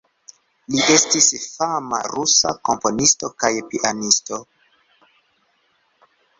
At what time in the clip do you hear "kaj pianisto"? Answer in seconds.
3.45-4.43